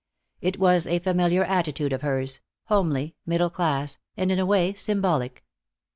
It 0.41 0.57
was 0.57 0.87
a 0.87 0.97
familiar 0.97 1.43
attitude 1.43 1.93
of 1.93 2.01
hers, 2.01 2.39
homely, 2.69 3.13
middle 3.23 3.51
class, 3.51 3.99
and 4.17 4.31
in 4.31 4.39
a 4.39 4.47
way 4.47 4.73
symbolic. 4.73 5.45